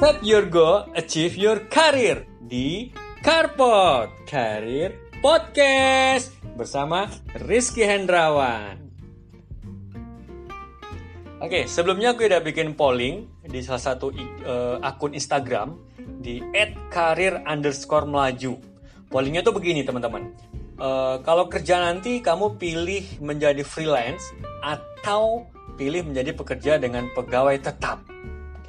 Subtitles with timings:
[0.00, 2.88] Set your goal, achieve your career di
[3.20, 7.04] Carpot Career Podcast bersama
[7.44, 8.80] Rizky Hendrawan.
[11.44, 14.08] Oke, sebelumnya aku udah bikin polling di salah satu
[14.48, 16.40] uh, akun Instagram di
[16.88, 18.56] @karir underscore melaju.
[19.12, 20.32] Pollingnya tuh begini teman-teman.
[20.80, 24.32] Uh, kalau kerja nanti kamu pilih menjadi freelance
[24.64, 25.44] atau
[25.76, 28.09] pilih menjadi pekerja dengan pegawai tetap.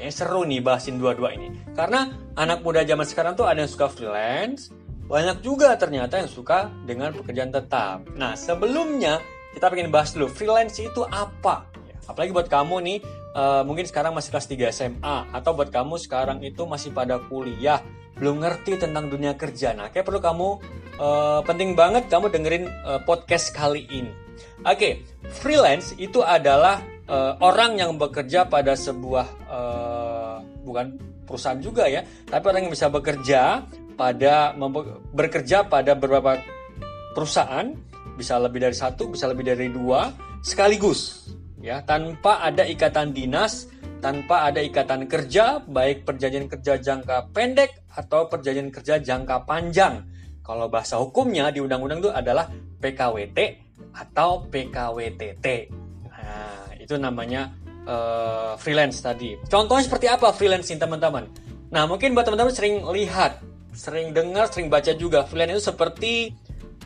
[0.02, 1.54] Kayaknya seru nih bahasin dua-dua ini.
[1.78, 4.74] Karena anak muda zaman sekarang tuh ada yang suka freelance,
[5.06, 8.02] banyak juga ternyata yang suka dengan pekerjaan tetap.
[8.18, 9.22] Nah, sebelumnya
[9.54, 11.70] kita pengen bahas dulu freelance itu apa?
[12.10, 12.98] Apalagi buat kamu nih,
[13.38, 17.86] uh, mungkin sekarang masih kelas 3 SMA atau buat kamu sekarang itu masih pada kuliah,
[18.18, 19.78] belum ngerti tentang dunia kerja.
[19.78, 20.48] Nah, kayak perlu kamu
[20.98, 24.10] uh, penting banget kamu dengerin uh, podcast kali ini.
[24.66, 24.94] Oke, okay,
[25.30, 32.44] freelance itu adalah uh, orang yang bekerja pada sebuah uh, bukan perusahaan juga ya, tapi
[32.52, 33.64] orang yang bisa bekerja
[33.96, 34.52] pada
[35.14, 36.42] bekerja pada beberapa
[37.14, 37.72] perusahaan,
[38.18, 41.32] bisa lebih dari satu, bisa lebih dari dua sekaligus,
[41.62, 43.70] ya tanpa ada ikatan dinas,
[44.02, 50.04] tanpa ada ikatan kerja, baik perjanjian kerja jangka pendek atau perjanjian kerja jangka panjang.
[50.42, 52.50] Kalau bahasa hukumnya di undang-undang itu adalah
[52.82, 53.38] PKWT
[53.94, 55.48] atau PKWTT.
[56.82, 57.54] Itu namanya
[57.86, 59.38] uh, freelance tadi.
[59.46, 61.30] Contohnya seperti apa freelance teman-teman?
[61.72, 63.40] Nah, mungkin buat teman-teman sering lihat,
[63.72, 66.12] sering dengar, sering baca juga freelance itu seperti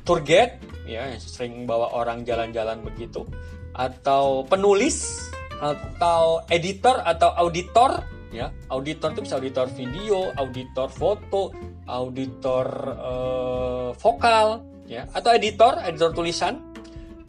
[0.05, 3.25] tour guide ya, sering bawa orang jalan-jalan begitu
[3.73, 5.25] atau penulis
[5.57, 8.53] atau editor atau auditor ya.
[8.69, 11.49] Auditor itu bisa auditor video, auditor foto,
[11.89, 12.67] auditor
[12.99, 16.61] uh, vokal ya, atau editor, editor tulisan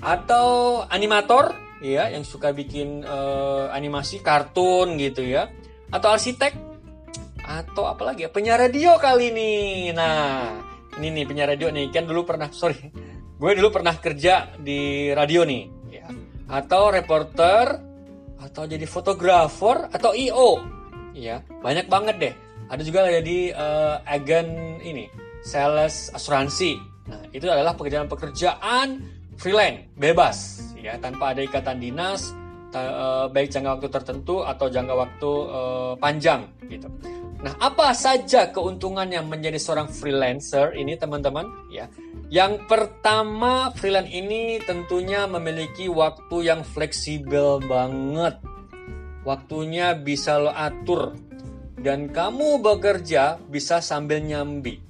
[0.05, 5.51] atau animator ya yang suka bikin uh, animasi kartun gitu ya.
[5.93, 6.53] Atau arsitek.
[7.47, 8.31] Atau apalagi ya?
[8.31, 9.53] Penyiar radio kali ini.
[9.95, 10.57] Nah
[10.99, 11.93] ini nih penyiar radio nih.
[11.93, 12.79] Kan dulu pernah sorry.
[13.37, 16.07] Gue dulu pernah kerja di radio nih ya.
[16.49, 17.87] Atau reporter
[18.37, 20.61] atau jadi fotografer atau io
[21.17, 22.35] ya banyak banget deh.
[22.67, 25.09] Ada juga jadi uh, agen ini
[25.47, 26.77] sales asuransi.
[27.07, 30.37] Nah itu adalah pekerjaan-pekerjaan freelance bebas
[30.77, 32.33] ya tanpa ada ikatan dinas
[32.73, 36.89] uh, baik jangka waktu tertentu atau jangka waktu uh, panjang gitu.
[37.37, 41.87] Nah, apa saja keuntungannya menjadi seorang freelancer ini teman-teman ya?
[42.27, 48.41] Yang pertama, freelance ini tentunya memiliki waktu yang fleksibel banget.
[49.23, 51.15] Waktunya bisa lo atur
[51.79, 54.83] dan kamu bekerja bisa sambil nyambi.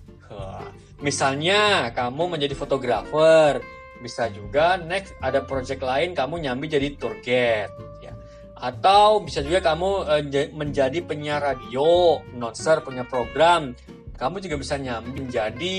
[0.97, 3.61] Misalnya kamu menjadi fotografer,
[4.01, 8.13] bisa juga next ada project lain kamu nyambi jadi tour guide ya.
[8.57, 10.23] Atau bisa juga kamu uh,
[10.57, 13.77] menjadi penyiar radio, announcer punya program.
[14.17, 15.75] Kamu juga bisa nyambi menjadi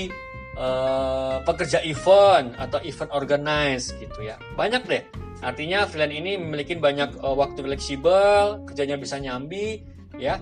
[0.54, 4.38] uh, pekerja event atau event organize gitu ya.
[4.54, 5.02] Banyak deh.
[5.42, 9.82] Artinya freelance ini memiliki banyak uh, waktu fleksibel, kerjanya bisa nyambi
[10.18, 10.38] ya.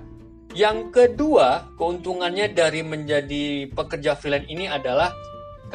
[0.57, 5.13] Yang kedua, keuntungannya dari menjadi pekerja freelance ini adalah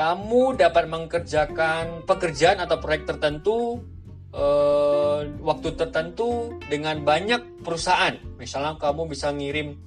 [0.01, 3.85] kamu dapat mengerjakan pekerjaan atau proyek tertentu
[4.34, 8.17] uh, waktu tertentu dengan banyak perusahaan.
[8.41, 9.78] Misalnya kamu bisa ngirim,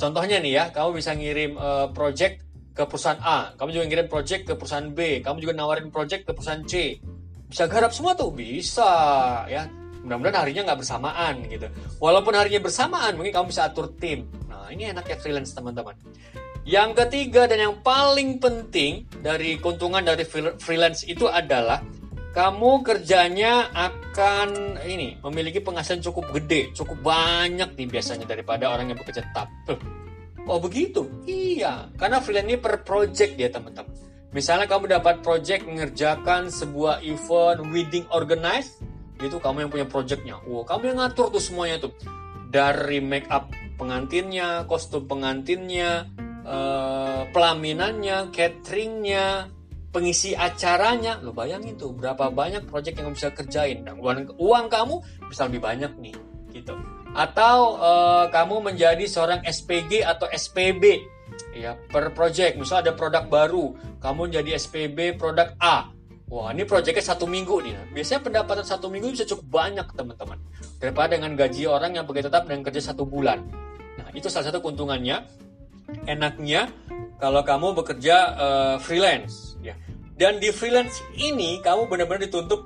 [0.00, 2.40] contohnya nih ya, kamu bisa ngirim uh, project
[2.72, 6.32] ke perusahaan A, kamu juga ngirim project ke perusahaan B, kamu juga nawarin project ke
[6.32, 6.96] perusahaan C.
[7.52, 8.88] Bisa garap semua tuh, bisa
[9.52, 9.68] ya.
[10.02, 11.68] Mudah-mudahan harinya nggak bersamaan gitu.
[12.00, 14.24] Walaupun harinya bersamaan, mungkin kamu bisa atur tim.
[14.48, 15.94] Nah, ini enaknya freelance teman-teman.
[16.62, 20.22] Yang ketiga dan yang paling penting dari keuntungan dari
[20.62, 21.82] freelance itu adalah
[22.32, 28.98] kamu kerjanya akan ini memiliki penghasilan cukup gede, cukup banyak nih biasanya daripada orang yang
[28.98, 29.50] bekerja tetap.
[30.46, 31.10] Oh begitu?
[31.26, 33.90] Iya, karena freelance ini per project dia teman-teman.
[34.32, 38.80] Misalnya kamu dapat project mengerjakan sebuah event wedding organize,
[39.20, 40.40] itu kamu yang punya projectnya.
[40.48, 41.92] Wow, kamu yang ngatur tuh semuanya tuh.
[42.48, 46.08] Dari make up pengantinnya, kostum pengantinnya,
[46.46, 49.50] uh, pelaminannya, cateringnya,
[49.92, 54.94] pengisi acaranya, lo bayangin tuh berapa banyak project yang bisa kerjain dan uang, uang kamu
[55.28, 56.16] bisa lebih banyak nih,
[56.54, 56.74] gitu.
[57.12, 61.04] Atau uh, kamu menjadi seorang SPG atau SPB,
[61.52, 62.56] ya per project.
[62.56, 65.92] Misal ada produk baru, kamu jadi SPB produk A.
[66.32, 67.92] Wah ini projectnya satu minggu nih.
[67.92, 70.40] Biasanya pendapatan satu minggu bisa cukup banyak teman-teman.
[70.80, 73.44] Daripada dengan gaji orang yang begitu tetap dan kerja satu bulan.
[74.00, 75.28] Nah itu salah satu keuntungannya
[76.06, 76.70] enaknya
[77.22, 79.78] kalau kamu bekerja uh, freelance ya.
[80.18, 82.62] Dan di freelance ini kamu benar-benar dituntut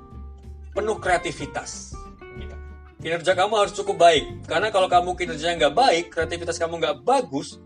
[0.73, 1.93] penuh kreativitas.
[2.37, 2.55] Gitu.
[3.01, 4.25] kinerja kamu harus cukup baik.
[4.45, 7.57] Karena kalau kamu kinerjanya nggak baik, kreativitas kamu nggak bagus,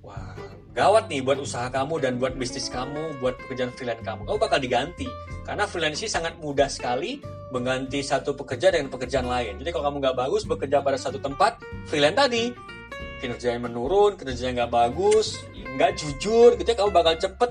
[0.00, 0.32] wah
[0.72, 4.28] gawat nih buat usaha kamu dan buat bisnis kamu, buat pekerjaan freelance kamu.
[4.28, 5.08] Kamu bakal diganti.
[5.44, 7.20] Karena freelance ini sangat mudah sekali
[7.52, 9.60] mengganti satu pekerja dengan pekerjaan lain.
[9.60, 12.44] Jadi kalau kamu nggak bagus bekerja pada satu tempat, freelance tadi
[13.20, 17.50] kinerjanya menurun, kinerjanya nggak bagus, nggak jujur, gitu ya kamu bakal cepet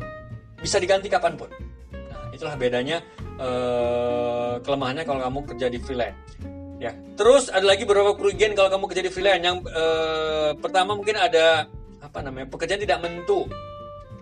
[0.62, 1.50] bisa diganti kapan pun.
[1.94, 3.01] Nah, itulah bedanya
[3.38, 6.17] uh, kelemahannya kalau kamu kerja di freelance.
[6.75, 9.44] Ya, terus ada lagi beberapa kerugian kalau kamu kerja di freelance.
[9.45, 11.71] Yang uh, pertama mungkin ada
[12.03, 13.47] apa namanya pekerjaan tidak menentu.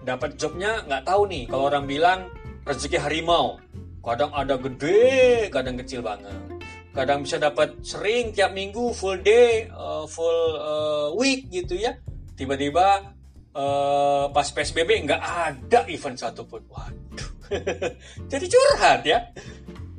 [0.04, 1.44] Dapat jobnya nggak tahu nih.
[1.50, 2.30] Kalau orang bilang
[2.68, 3.58] rezeki harimau,
[4.06, 6.53] kadang ada gede, kadang kecil banget.
[6.94, 11.98] Kadang bisa dapat sering tiap minggu full day, uh, full uh, week gitu ya.
[12.38, 13.18] Tiba-tiba
[13.58, 16.62] uh, pas PSBB nggak ada event satupun.
[16.70, 17.30] Waduh,
[18.32, 19.34] jadi curhat ya.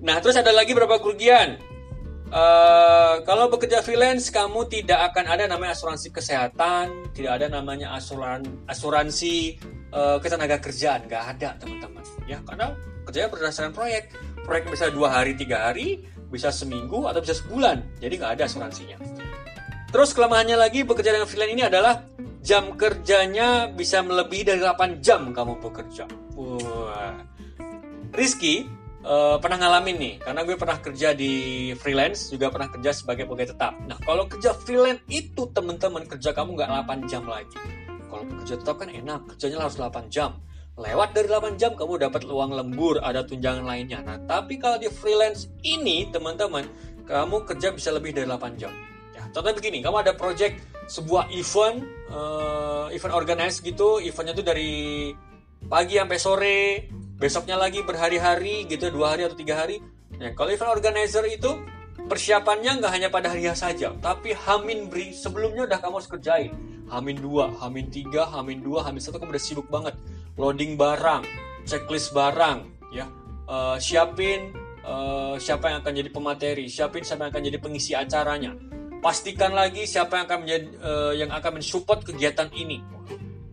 [0.05, 1.59] Nah, terus ada lagi berapa kerugian?
[2.35, 8.43] Uh, kalau bekerja freelance, kamu tidak akan ada namanya asuransi kesehatan, tidak ada namanya asuran,
[8.67, 9.55] asuransi
[9.95, 12.03] uh, ketenaga kerjaan, nggak ada teman-teman.
[12.27, 12.75] Ya, karena
[13.07, 14.11] kerjanya berdasarkan proyek.
[14.45, 18.03] Proyek bisa dua hari, tiga hari, bisa seminggu atau bisa sebulan.
[18.03, 18.99] Jadi nggak ada asuransinya.
[19.95, 22.03] Terus kelemahannya lagi bekerja dengan freelance ini adalah
[22.43, 26.11] jam kerjanya bisa melebihi dari 8 jam kamu bekerja.
[26.35, 27.15] Wah.
[28.11, 28.67] Rizky
[29.07, 31.33] uh, pernah ngalamin nih, karena gue pernah kerja di
[31.79, 33.73] freelance, juga pernah kerja sebagai pegawai tetap.
[33.87, 37.59] Nah, kalau kerja freelance itu teman-teman kerja kamu nggak 8 jam lagi.
[38.11, 40.39] Kalau kerja tetap kan enak, kerjanya harus 8 jam.
[40.75, 44.03] Lewat dari 8 jam kamu dapat uang lembur, ada tunjangan lainnya.
[44.03, 46.67] Nah, tapi kalau di freelance ini teman-teman,
[47.07, 48.75] kamu kerja bisa lebih dari 8 jam.
[49.15, 55.11] Ya, contohnya begini, kamu ada project sebuah event uh, event organize gitu eventnya tuh dari
[55.65, 56.61] pagi sampai sore
[57.17, 59.81] besoknya lagi berhari-hari gitu dua hari atau tiga hari
[60.21, 61.51] nah kalau event organizer itu
[62.05, 66.53] persiapannya nggak hanya pada hari saja tapi hamin beri sebelumnya udah kamu harus kerjain
[66.93, 69.97] hamin dua hamin tiga hamin dua hamin satu kamu udah sibuk banget
[70.37, 71.23] loading barang
[71.65, 73.07] checklist barang ya
[73.47, 78.53] uh, siapin uh, siapa yang akan jadi pemateri siapin siapa yang akan jadi pengisi acaranya
[79.05, 82.81] pastikan lagi siapa yang akan menjadi uh, yang akan mensupport kegiatan ini.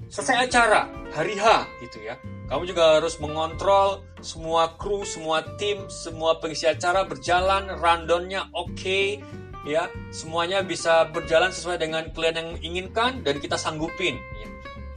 [0.08, 2.16] Selesai acara hari H gitu ya.
[2.48, 9.20] Kamu juga harus mengontrol semua kru, semua tim, semua pengisi acara berjalan, rundownnya oke, okay,
[9.68, 14.20] ya semuanya bisa berjalan sesuai dengan klien yang inginkan dan kita sanggupin.
[14.40, 14.48] Ya.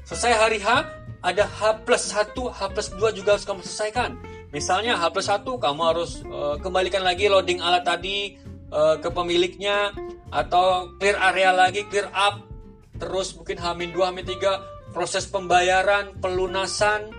[0.06, 0.82] Selesai hari H,
[1.24, 4.20] ada H plus 1, H plus 2 juga harus kamu selesaikan.
[4.52, 8.36] Misalnya H plus 1 kamu harus uh, kembalikan lagi loading alat tadi
[8.68, 9.96] uh, ke pemiliknya,
[10.34, 12.44] atau clear area lagi clear up.
[13.00, 17.10] Terus mungkin hamin 2 hamin 3 proses pembayaran pelunasan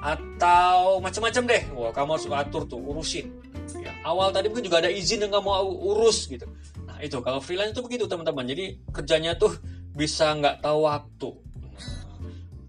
[0.00, 1.62] atau macam-macam deh.
[1.76, 3.28] Wah kamu harus atur tuh urusin.
[3.80, 6.48] Ya, awal tadi mungkin juga ada izin yang kamu urus gitu.
[6.84, 8.48] Nah itu kalau freelance itu begitu teman-teman.
[8.48, 9.52] Jadi kerjanya tuh
[9.92, 11.49] bisa nggak tahu waktu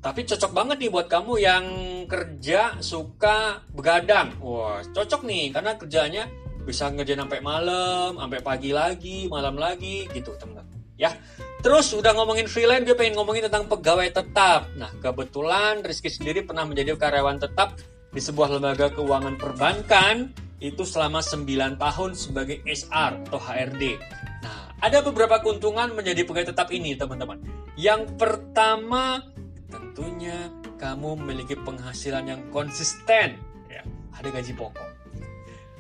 [0.02, 1.66] tapi cocok banget nih buat kamu yang
[2.10, 6.26] kerja suka begadang wah cocok nih karena kerjanya
[6.64, 10.78] bisa ngerjain sampai malam, sampai pagi lagi, malam lagi gitu teman-teman.
[10.96, 11.18] Ya.
[11.62, 14.70] Terus udah ngomongin freelance, gue pengen ngomongin tentang pegawai tetap.
[14.78, 17.78] Nah, kebetulan Rizky sendiri pernah menjadi karyawan tetap
[18.10, 23.98] di sebuah lembaga keuangan perbankan itu selama 9 tahun sebagai SR atau HRD.
[24.46, 27.42] Nah, ada beberapa keuntungan menjadi pegawai tetap ini, teman-teman.
[27.78, 29.26] Yang pertama,
[29.92, 30.48] tentunya
[30.80, 33.36] kamu memiliki penghasilan yang konsisten.
[33.68, 33.84] Ya,
[34.16, 34.88] ada gaji pokok.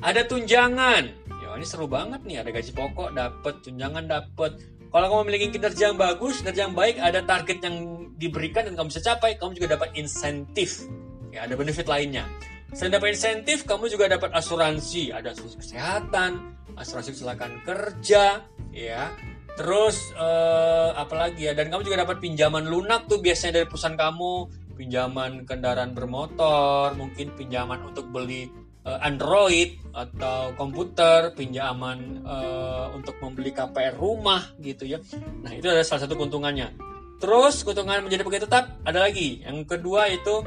[0.03, 1.03] Ada tunjangan.
[1.39, 4.59] Ya ini seru banget nih ada gaji pokok dapat tunjangan dapat
[4.91, 7.75] kalau kamu memiliki kinerja yang bagus kinerja yang baik ada target yang
[8.19, 10.83] diberikan dan kamu bisa capai kamu juga dapat insentif.
[11.31, 12.27] Ya ada benefit lainnya.
[12.75, 15.15] Selain dapat insentif kamu juga dapat asuransi.
[15.15, 16.31] Ada asuransi kesehatan
[16.75, 19.11] asuransi kecelakaan kerja ya
[19.59, 24.31] terus eh, apalagi ya dan kamu juga dapat pinjaman lunak tuh biasanya dari perusahaan kamu
[24.79, 28.49] pinjaman kendaraan bermotor mungkin pinjaman untuk beli
[28.85, 34.97] uh, Android atau komputer, pinjaman uh, untuk membeli KPR rumah gitu ya.
[35.43, 36.73] Nah, itu adalah salah satu keuntungannya.
[37.21, 39.45] Terus keuntungan menjadi pegawai tetap ada lagi.
[39.45, 40.41] Yang kedua itu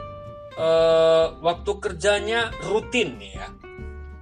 [0.58, 3.46] uh, waktu kerjanya rutin ya.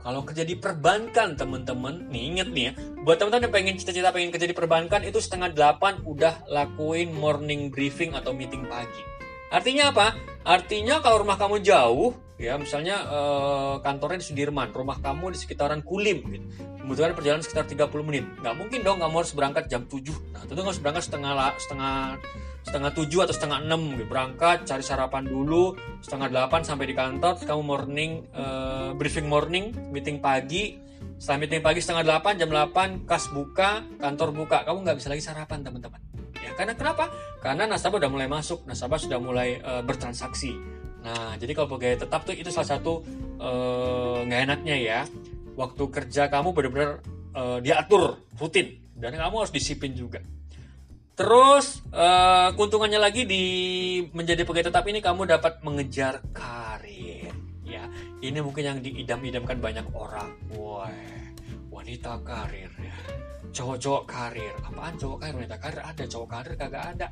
[0.03, 2.73] Kalau kerja di perbankan teman-teman, nih inget nih ya,
[3.07, 7.71] buat teman-teman yang pengen cita-cita pengen kerja di perbankan itu setengah delapan udah lakuin morning
[7.71, 9.03] briefing atau meeting pagi.
[9.55, 10.19] Artinya apa?
[10.43, 15.87] Artinya kalau rumah kamu jauh, ya misalnya uh, kantornya di Sudirman rumah kamu di sekitaran
[15.87, 16.47] Kulim gitu.
[16.83, 18.27] Kemudian perjalanan sekitar 30 menit.
[18.43, 22.19] Nggak mungkin dong kamu harus berangkat jam 7 nah tentu harus berangkat setengah setengah
[22.63, 24.07] setengah tujuh atau setengah enam gitu.
[24.07, 30.23] berangkat cari sarapan dulu setengah delapan sampai di kantor kamu morning uh, briefing morning meeting
[30.23, 30.79] pagi
[31.23, 34.67] Setelah meeting pagi setengah 8, jam 8, kas buka, kantor buka.
[34.67, 36.03] Kamu nggak bisa lagi sarapan, teman-teman.
[36.43, 37.15] Ya, karena kenapa?
[37.39, 40.51] Karena nasabah udah mulai masuk, nasabah sudah mulai uh, bertransaksi.
[41.07, 43.07] Nah, jadi kalau pegawai tetap tuh itu salah satu
[43.39, 45.01] uh, nggak enaknya ya.
[45.55, 46.91] Waktu kerja kamu benar-benar
[47.39, 48.83] uh, diatur, rutin.
[48.99, 50.19] Dan kamu harus disiplin juga.
[51.13, 53.45] Terus uh, keuntungannya lagi di
[54.17, 57.33] menjadi pegawai tetap ini kamu dapat mengejar karir.
[57.63, 57.89] Ya,
[58.25, 60.33] ini mungkin yang diidam-idamkan banyak orang.
[60.57, 60.89] Wah,
[61.69, 62.97] wanita karir ya.
[63.53, 64.55] Cowok-cowok karir.
[64.65, 65.35] Apaan cowok karir?
[65.45, 67.07] Wanita karir ada, cowok karir kagak ada.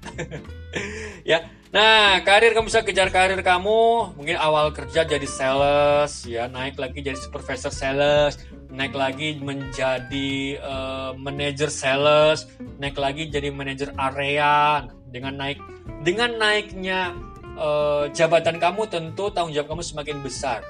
[1.31, 1.39] ya.
[1.71, 4.17] Nah, karir kamu bisa kejar karir kamu.
[4.17, 8.41] Mungkin awal kerja jadi sales, ya, naik lagi jadi supervisor sales,
[8.73, 12.49] naik lagi menjadi uh, manager sales,
[12.81, 14.89] naik lagi jadi manajer area.
[15.11, 15.61] Dengan naik
[16.01, 17.13] dengan naiknya
[17.61, 20.65] uh, jabatan kamu tentu tanggung jawab kamu semakin besar.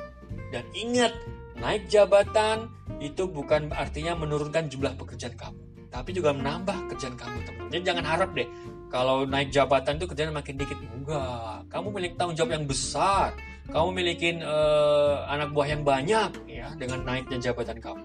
[0.50, 1.15] Dan ingat,
[1.62, 2.67] naik jabatan
[3.00, 5.60] itu bukan artinya menurunkan jumlah pekerjaan kamu,
[5.91, 7.67] tapi juga menambah kerjaan kamu, teman.
[7.75, 8.49] Jadi jangan harap deh
[8.91, 10.79] kalau naik jabatan itu kerjaan makin dikit.
[10.79, 13.35] Enggak, kamu memiliki tanggung jawab yang besar
[13.71, 18.05] kamu miliki uh, anak buah yang banyak ya dengan naiknya jabatan kamu.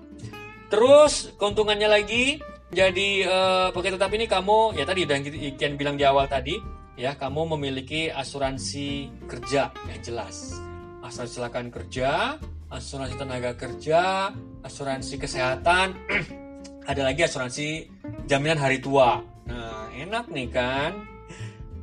[0.70, 2.38] Terus keuntungannya lagi
[2.70, 6.58] jadi uh, pegawai tetap ini kamu ya tadi dan Ikian bilang di awal tadi
[6.96, 10.54] ya kamu memiliki asuransi kerja yang jelas.
[11.06, 12.10] Asuransi kecelakaan kerja,
[12.70, 14.34] asuransi tenaga kerja,
[14.65, 15.94] asuransi kesehatan,
[16.86, 17.89] ada lagi asuransi
[18.30, 19.22] jaminan hari tua.
[19.50, 20.92] Nah, enak nih kan?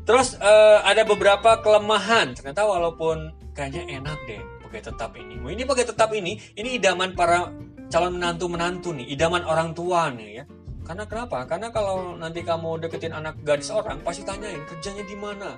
[0.03, 2.35] Terus uh, ada beberapa kelemahan.
[2.35, 5.35] Ternyata walaupun kayaknya enak deh pegawai tetap ini.
[5.39, 7.51] Ini pegawai tetap ini, ini idaman para
[7.93, 10.45] calon menantu-menantu nih, idaman orang tua nih ya.
[10.83, 11.47] Karena kenapa?
[11.47, 15.55] Karena kalau nanti kamu deketin anak gadis orang, pasti tanyain kerjanya di mana.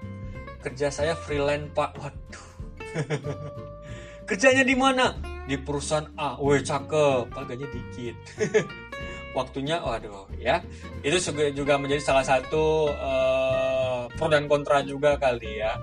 [0.60, 1.96] Kerja saya freelance pak.
[1.96, 2.46] Waduh.
[4.28, 5.16] kerjanya di mana?
[5.44, 6.36] Di perusahaan A.
[6.40, 8.16] Wih cakep, paganya dikit.
[9.34, 10.62] Waktunya, waduh ya.
[11.02, 11.18] Itu
[11.50, 15.74] juga menjadi salah satu uh, pro dan kontra juga kali ya.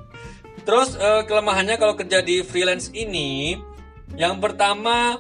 [0.64, 3.60] Terus uh, kelemahannya kalau kerja di freelance ini,
[4.16, 5.20] yang pertama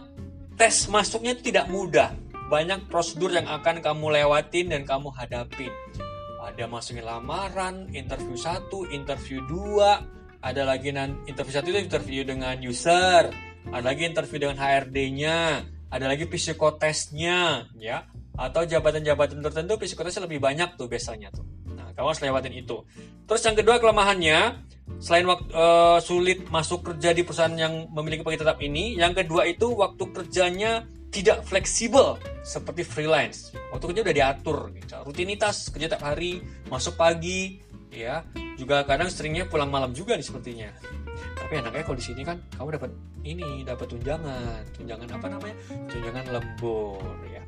[0.55, 2.15] tes masuknya itu tidak mudah.
[2.47, 5.71] Banyak prosedur yang akan kamu lewatin dan kamu hadapin.
[6.41, 10.03] Ada masukin lamaran, interview satu, interview dua,
[10.41, 10.91] ada lagi
[11.29, 13.29] interview satu itu interview dengan user,
[13.69, 18.03] ada lagi interview dengan HRD-nya, ada lagi psikotesnya, ya,
[18.37, 21.43] atau jabatan-jabatan tertentu psikotesnya lebih banyak tuh biasanya tuh.
[21.71, 22.83] Nah, kamu harus lewatin itu.
[23.27, 24.39] Terus yang kedua kelemahannya,
[24.99, 29.47] selain waktu uh, sulit masuk kerja di perusahaan yang memiliki pegawai tetap ini, yang kedua
[29.47, 33.51] itu waktu kerjanya tidak fleksibel seperti freelance.
[33.75, 34.95] Waktu kerja udah diatur, gitu.
[35.03, 36.39] rutinitas kerja tiap hari,
[36.71, 37.59] masuk pagi,
[37.91, 38.23] ya.
[38.55, 40.71] Juga kadang seringnya pulang malam juga nih sepertinya.
[41.35, 42.91] Tapi enaknya kalau di sini kan kamu dapat
[43.27, 45.55] ini, dapat tunjangan, tunjangan apa namanya?
[45.91, 47.43] Tunjangan lembur, ya.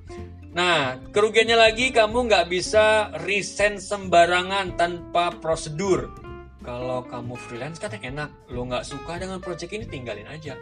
[0.53, 6.13] Nah, kerugiannya lagi kamu nggak bisa resign sembarangan tanpa prosedur.
[6.61, 10.53] Kalau kamu freelance kan enak, lo nggak suka dengan project ini tinggalin aja.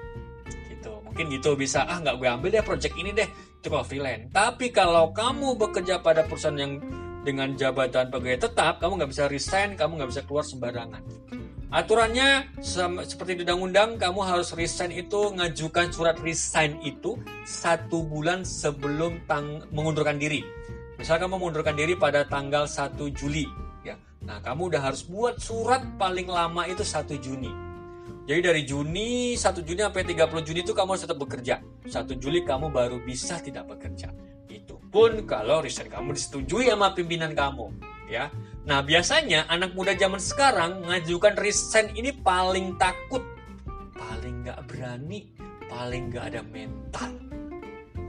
[0.47, 3.27] Gitu, mungkin gitu bisa ah nggak gue ambil deh project ini deh.
[3.59, 4.31] Itu kalau freelance.
[4.31, 6.79] Tapi kalau kamu bekerja pada perusahaan yang
[7.21, 11.03] dengan jabatan pegawai tetap, kamu nggak bisa resign, kamu nggak bisa keluar sembarangan.
[11.71, 17.15] Aturannya seperti di undang-undang, kamu harus resign itu ngajukan surat resign itu
[17.47, 19.23] satu bulan sebelum
[19.71, 20.43] mengundurkan diri.
[20.99, 23.47] Misal kamu mengundurkan diri pada tanggal 1 Juli,
[23.87, 23.95] ya.
[24.21, 27.49] Nah, kamu udah harus buat surat paling lama itu 1 Juni.
[28.27, 31.63] Jadi dari Juni 1 Juni sampai 30 Juni itu kamu harus tetap bekerja.
[31.87, 34.13] 1 Juli kamu baru bisa tidak bekerja.
[34.91, 37.71] Pun kalau resign kamu disetujui sama pimpinan kamu,
[38.11, 38.27] ya.
[38.67, 43.23] Nah, biasanya anak muda zaman sekarang ngajukan resign ini paling takut,
[43.95, 45.31] paling nggak berani,
[45.71, 47.11] paling nggak ada mental.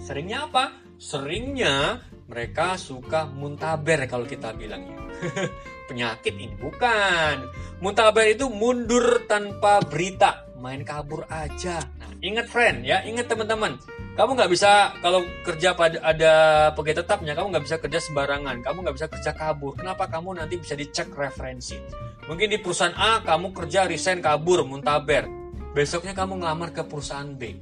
[0.02, 0.74] Seringnya apa?
[0.98, 4.98] Seringnya mereka suka muntaber kalau kita bilangnya.
[5.88, 7.46] Penyakit ini bukan.
[7.78, 11.78] Muntaber itu mundur tanpa berita, main kabur aja.
[12.02, 13.78] Nah, ingat friend ya, ingat teman-teman
[14.12, 16.32] kamu nggak bisa kalau kerja pada ada
[16.76, 18.60] pegawai tetapnya kamu nggak bisa kerja sembarangan.
[18.60, 19.72] Kamu nggak bisa kerja kabur.
[19.72, 21.80] Kenapa kamu nanti bisa dicek referensi?
[22.28, 25.24] Mungkin di perusahaan A kamu kerja resign kabur muntaber.
[25.72, 27.56] Besoknya kamu ngelamar ke perusahaan B.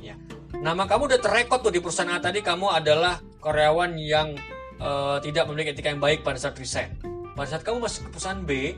[0.00, 0.16] Ya.
[0.56, 4.40] Nama kamu udah terekod tuh di perusahaan A tadi kamu adalah karyawan yang
[4.80, 6.96] uh, tidak memiliki etika yang baik pada saat resign.
[7.36, 8.72] Pada saat kamu masuk ke perusahaan B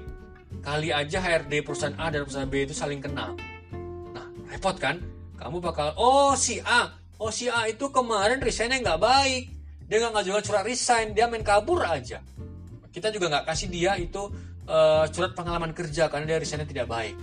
[0.66, 3.38] kali aja HRD perusahaan A dan perusahaan B itu saling kenal.
[4.10, 4.98] Nah repot kan
[5.40, 9.44] kamu bakal oh si A oh si A itu kemarin resignnya nggak baik
[9.88, 12.22] dia nggak ngajukan surat resign dia main kabur aja
[12.92, 14.28] kita juga nggak kasih dia itu
[14.68, 17.16] uh, surat pengalaman kerja karena dia resignnya tidak baik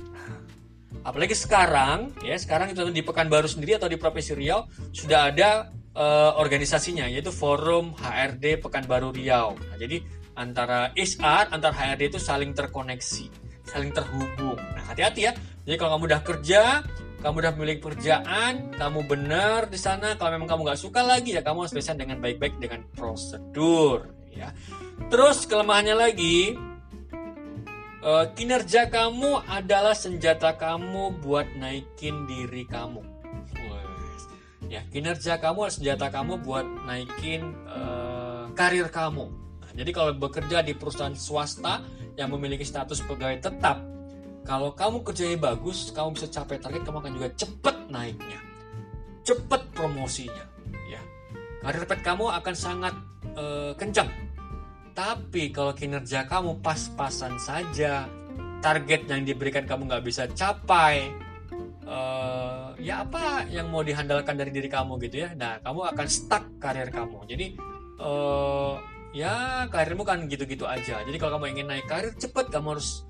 [1.07, 6.31] apalagi sekarang ya sekarang itu di Pekanbaru sendiri atau di Provinsi Riau sudah ada uh,
[6.37, 9.57] organisasinya yaitu Forum HRD Pekanbaru Riau.
[9.57, 10.05] Nah, jadi
[10.37, 13.25] antara HR, antar HRD itu saling terkoneksi,
[13.65, 14.61] saling terhubung.
[14.61, 15.33] Nah, hati-hati ya.
[15.65, 16.61] Jadi kalau kamu udah kerja,
[17.17, 20.13] kamu udah memiliki pekerjaan, kamu benar di sana.
[20.15, 24.13] Kalau memang kamu nggak suka lagi ya kamu harus dengan baik-baik dengan prosedur.
[24.29, 24.53] Ya.
[25.09, 26.53] Terus kelemahannya lagi,
[28.05, 33.17] uh, kinerja kamu adalah senjata kamu buat naikin diri kamu.
[34.67, 39.31] Ya, kinerja kamu adalah senjata kamu buat naikin uh, karir kamu.
[39.63, 41.87] Nah, jadi kalau bekerja di perusahaan swasta
[42.19, 43.79] yang memiliki status pegawai tetap,
[44.47, 48.39] kalau kamu kerjanya bagus, kamu bisa capai target, kamu akan juga cepat naiknya,
[49.27, 50.47] cepat promosinya.
[50.87, 51.03] Ya,
[51.59, 52.95] karir pet kamu akan sangat
[53.35, 54.07] uh, kencang.
[54.95, 58.07] Tapi kalau kinerja kamu pas-pasan saja,
[58.63, 61.11] target yang diberikan kamu nggak bisa capai,
[61.87, 66.43] uh, ya apa yang mau dihandalkan dari diri kamu gitu ya nah kamu akan stuck
[66.59, 67.45] karir kamu jadi
[67.97, 68.75] uh,
[69.15, 73.07] ya karirmu kan gitu-gitu aja jadi kalau kamu ingin naik karir cepet kamu harus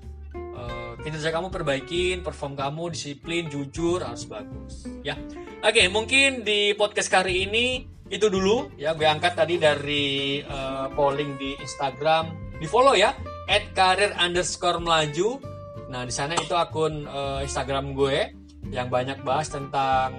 [1.02, 4.86] kinerja kamu perbaikin perform kamu disiplin jujur harus bagus.
[5.06, 5.14] Ya.
[5.62, 8.72] Oke mungkin di podcast kali ini itu dulu.
[8.80, 12.56] Ya gue angkat tadi dari uh, polling di Instagram.
[12.58, 13.14] Di follow ya
[13.46, 15.38] at karir underscore melaju.
[15.88, 18.34] Nah di sana itu akun uh, Instagram gue
[18.68, 20.12] yang banyak bahas tentang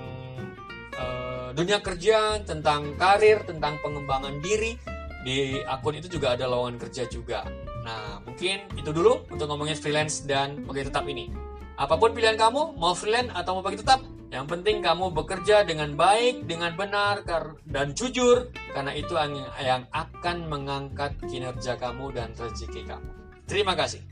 [0.98, 4.80] uh, dunia kerja, tentang karir, tentang pengembangan diri.
[5.20, 7.44] Di akun itu juga ada lowongan kerja juga.
[7.86, 11.32] Nah, mungkin itu dulu untuk ngomongin freelance dan pegawai tetap ini.
[11.80, 15.96] Apa pun pilihan kamu, mau freelance atau mau pegawai tetap, yang penting kamu bekerja dengan
[15.96, 17.24] baik, dengan benar,
[17.66, 19.16] dan jujur, karena itu
[19.64, 23.10] yang akan mengangkat kinerja kamu dan rezeki kamu.
[23.50, 24.04] Terima kasih.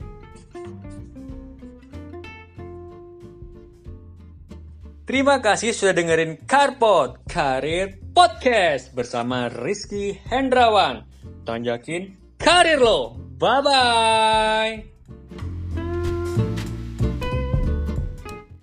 [5.08, 11.08] Terima kasih sudah dengerin Carpot Karir Podcast bersama Rizky Hendrawan.
[11.48, 13.27] Tanjakin karir lo.
[13.38, 14.97] Bye bye.